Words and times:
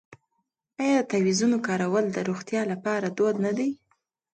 آیا 0.83 0.99
د 1.03 1.07
تعویذونو 1.11 1.57
کارول 1.67 2.05
د 2.11 2.17
روغتیا 2.29 2.61
لپاره 2.71 3.05
دود 3.17 3.35
نه 3.45 3.51
دی؟ 3.57 3.69